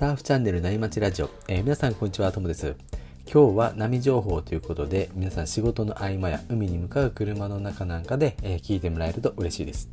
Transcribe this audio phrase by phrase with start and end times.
[0.00, 2.74] サーフチャンネルなまちラジオ、えー、皆さんこんにちは、ともです。
[3.30, 9.90] 今日は波情報ということで、皆さん仕事の合間や海に向かう車の中なんかで、えー、聞いてもらえると嬉しいです。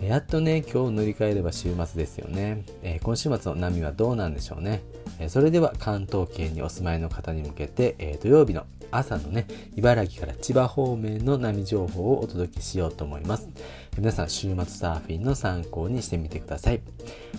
[0.00, 2.62] やっとね、今日乗り換えれば週末ですよね。
[2.84, 4.84] えー、今週末の波はどうなんでしょうね。
[5.18, 9.46] えそれでは関東圏にお住まいの方に向けて、え土曜日の朝のね、
[9.76, 13.48] 茨城から千葉方面の波情報をお届けしようと思います。
[13.96, 16.80] 皆さん、週末サーフィンの参考にしてみてください。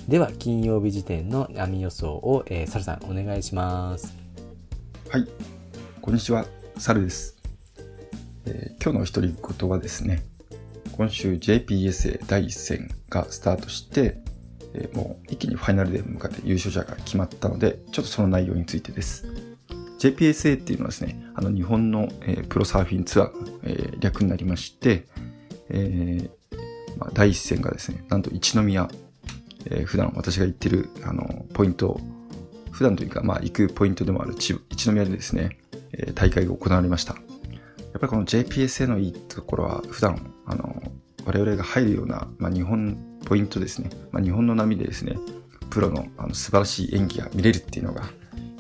[0.07, 4.15] では、金曜日時点の波予想を、えー、サルさん、お願いします。
[5.09, 5.27] はい、
[6.01, 6.45] こんにちは、
[6.77, 7.37] サルです。
[8.45, 10.23] えー、今日の一人言はですね、
[10.91, 14.17] 今週 JPSA 第1戦がスタートして、
[14.73, 19.25] えー、もう一気にファイナルで向かって優勝者が決まったので、ちょっとその内容についてです。
[19.99, 25.05] JPSA っていうのはですね、あの日本の、えー、プロサーフィンツアーの、えー、略になりまして、
[25.69, 28.89] えーまあ、第一戦がですね、なんと一宮、
[29.65, 31.99] えー、普段私が行ってるあのポイント、
[32.71, 35.57] 普段というか、まあ、行くポイントでもある一宮でですね、
[35.91, 37.13] えー、大会が行われました。
[37.13, 37.19] や
[37.97, 40.81] っぱりこの JPSA のいいところは、普段、あの、
[41.25, 45.17] 我々が入るような、まあ、日本ポイントですね、まあ、日本の波でですね、
[45.69, 48.03] プロのあの素晴らしい演技が見れるっていうのが、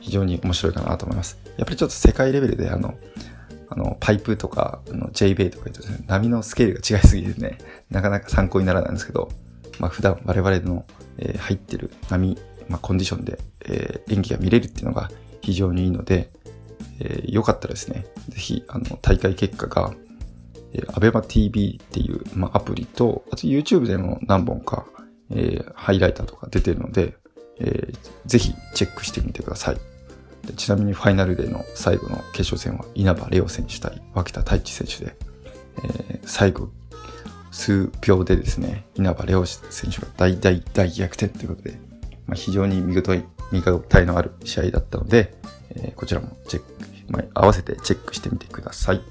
[0.01, 1.39] 非常に面白いかなと思います。
[1.57, 2.95] やっぱりちょっと世界レベルであの、
[3.69, 9.29] あの、パイプとか、あの、J ベイとか言うとね、波のスケールが違いすぎてね、なかなか参考にならないんですけど、
[9.79, 10.85] まあ普段我々の、
[11.17, 16.31] えー、入ってる波、まあコンディションで、えー、演技が見れるっていうのが非常にいいので、
[16.99, 19.93] えー、よかったらですね、ぜひ、あの、大会結果が、
[20.73, 24.85] えー、アベマ TV っていう、まあ、アプリと、あと YouTube でも何本か、
[25.31, 27.15] えー、ハイライターとか出てるので、
[27.59, 29.88] えー、ぜひチェックしてみてください。
[30.55, 35.15] ちなみにファイナルデーの最後の決勝戦は稲葉レオ選手対脇田太一選手で、
[35.83, 36.69] えー、最後
[37.51, 41.79] 数秒でですね、稲葉レオ選手が大大大逆転ということで、
[42.25, 45.33] まあ、非常に見事い、見応えのある試合だったので、
[45.71, 46.73] えー、こちらもチェック、
[47.09, 49.01] まあ、合わせてチェックしてみてください。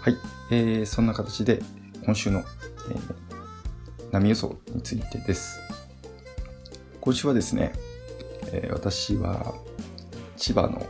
[0.00, 0.16] はい、
[0.50, 1.62] えー、そんな形で
[2.04, 5.60] 今週の、えー、波予想についてです。
[7.00, 7.72] 今週はですね、
[8.52, 9.54] えー、私は
[10.36, 10.86] 千葉の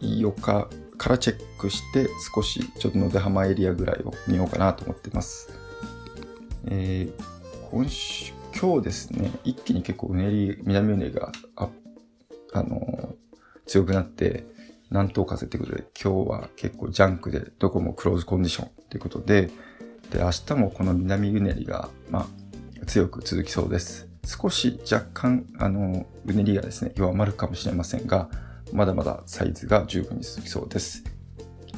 [0.00, 5.50] 飯岡からチェックして少しちょっと野出浜エリアぐらいを見ようかなと思ってます。
[6.66, 11.68] えー、今週、今日ですね、一気に結構うねり、南うねりがあ、
[12.52, 13.14] あのー、
[13.66, 14.44] 強くなって、
[14.90, 19.50] 南東風ってことで、今日は結構ジャンクでどこもクローズコンディションということで、
[20.10, 22.28] で、明日もこの南うねりが、ま
[22.82, 24.09] あ、強く続きそうです。
[24.24, 28.28] 少し若干、あの、うねりがですね、弱まるかもしれませんが、
[28.72, 31.04] まだまだサイズが十分に続きそうです。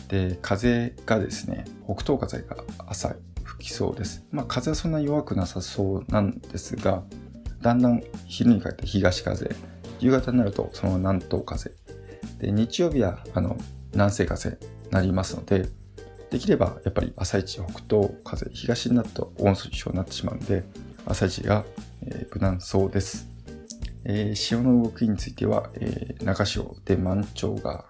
[0.09, 3.15] で、風がですね、北東風が朝
[3.45, 4.25] 吹きそうです。
[4.31, 7.03] まあ、風はそんな弱くなさそうなんですが、
[7.63, 9.55] だんだん昼にかけて東風、
[10.01, 11.71] 夕方になるとその南東風、
[12.39, 13.57] で、日曜日は、あの、
[13.93, 14.57] 南西風に
[14.91, 15.67] なりますので、
[16.31, 20.65] できればやっぱり朝一北東風、東になると温水症になってしまうので、
[21.07, 21.65] 朝一が
[22.07, 23.29] えー、無難そうです。
[24.05, 27.85] えー、潮の動きについては、えー、中潮で満潮が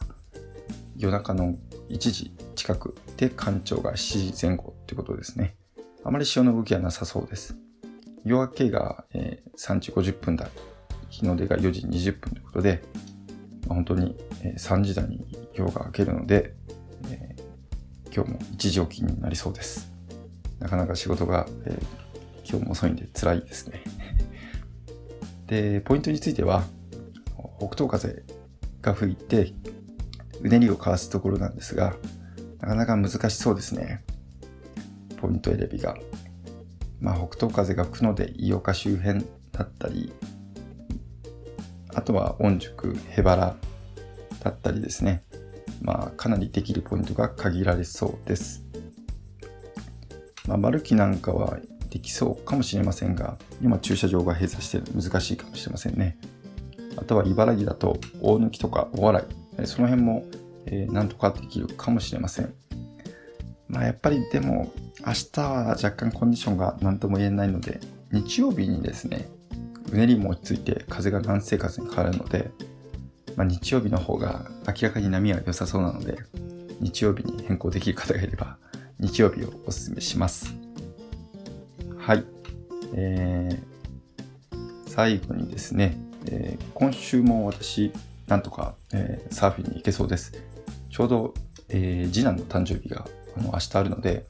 [0.96, 1.56] 夜中の
[1.88, 5.56] 1時近くで干潮が7時前後ということですね。
[6.04, 7.56] あまり潮の動きはなさそうです。
[8.24, 10.50] 夜明けが、えー、3時50分台、
[11.08, 12.82] 日の出が4時20分ということで、
[13.66, 15.24] まあ、本当に、えー、3時台に
[15.54, 16.54] 夜が明けるので、
[17.10, 19.90] えー、今日も1時起きになりそうです。
[20.58, 22.01] なかなか仕事が、えー、
[22.52, 23.82] 今日も遅いんで辛いですね。
[25.48, 26.64] で、ポイントについては、
[27.58, 28.22] 北東風
[28.82, 29.54] が吹いて、
[30.42, 31.96] うねりをかわすところなんですが、
[32.60, 34.04] なかなか難しそうですね。
[35.16, 35.96] ポイント選びが。
[37.00, 40.12] まあ、北東風が吹くので、井岡周辺だったり、
[41.94, 43.56] あとは御宿、荏原
[44.44, 45.24] だったりですね。
[45.80, 48.62] まあ、かなりできるポイントが限られそうです。
[50.46, 51.58] まあ、マルキなんかは
[51.92, 56.16] できそうかもしれませんが、今駐車場が閉鎖して難しいかもしれませんね。
[56.96, 59.26] あとは茨城だと大貫とか大洗、
[59.66, 60.24] その辺も、
[60.64, 62.54] えー、なんとかできるかもしれません。
[63.68, 64.72] まあやっぱりでも
[65.06, 67.78] 明日は若干コンディションが何とも言えないので、
[68.10, 69.28] 日曜日にですね、
[69.90, 72.50] うねりも落ち着いて風が南西風に変わるので、
[73.36, 76.16] まあ、日曜日の方が明らかに波は良さそうなので、
[76.80, 78.56] 日曜日に変更できる方がいれば、
[78.98, 80.61] 日曜日をお勧めします。
[82.02, 82.24] はい。
[82.94, 85.96] えー、最後にですね、
[86.26, 87.92] えー、今週も私、
[88.26, 90.32] なんとか、えー、サーフィンに行けそうです。
[90.90, 91.34] ちょうど、
[91.68, 93.06] え、次男の誕生日が
[93.36, 94.26] あの明日あるので、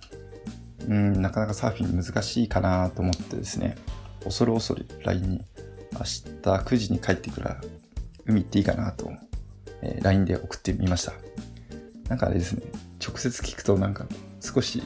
[0.86, 3.78] うん、なかなかサーフィン難しいかなと思ってですね、
[4.22, 5.44] 恐る恐る LINE に
[5.94, 7.58] 明日9時に帰ってくら
[8.26, 9.10] 海行っていいかなと、
[9.80, 11.14] え LINE で送ってみました。
[12.10, 12.64] なんかあれですね、
[13.02, 14.04] 直接聞くとなんか
[14.40, 14.82] 少し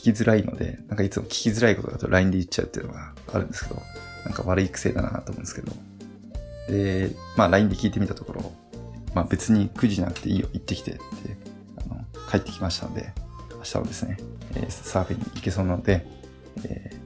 [0.00, 3.82] 聞きづらいので、なんかいつも聞きづらいことだと LINE で言っちゃうっていうのがあるんですけど、
[4.24, 5.72] なんか悪い癖だなと思うんですけど。
[6.68, 8.52] で、まあ LINE で聞いてみたところ、
[9.14, 11.00] まあ別に9時じゃなくていいよ、行ってきてって、
[11.90, 13.12] あの、帰ってきましたので、
[13.58, 14.16] 明日はですね、
[14.54, 16.06] えーサーフィンに行けそうなので、
[16.64, 17.00] えー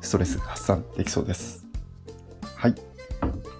[0.00, 1.66] ストレス発散できそうです。
[2.56, 2.74] はい。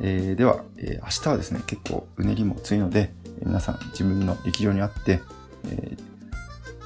[0.00, 3.12] えーでは、えー明日はですね、結構うねりも強いので、
[3.44, 5.20] 皆さん自分の力量に合って、
[5.68, 6.15] えー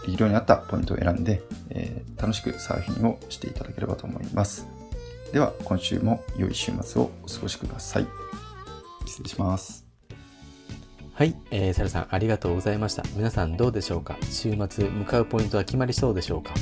[0.07, 4.67] 力量に合ったポイントを選んで、えー楽しくサーフィンをしていただければと思います。
[5.33, 8.07] では、今週も良い週末をお過ごしください。
[9.07, 9.87] 失礼します。
[11.15, 13.05] はい、えー、サルさんありがとうございました。
[13.17, 14.19] 皆さんどうでしょうか？
[14.31, 16.53] 週末向かうポイントは決まりそうでしょうか、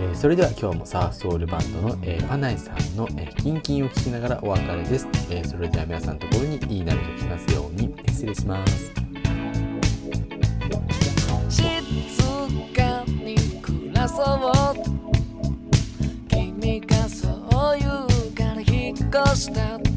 [0.00, 5.06] えーそれでは今日もサーフソウルバンドの、えーパナイさんの、えーキンキンを聞きながらお別れです。
[5.30, 8.90] えーそれでは皆さんのところにいい波が来ますように、失礼します。
[14.00, 14.76] 暮らそう
[16.28, 17.28] 君がそ
[17.76, 19.89] う言うから引っ越した。